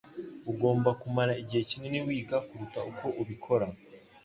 [0.51, 3.65] Ugomba kumara igihe kinini wiga kuruta uko ubikora.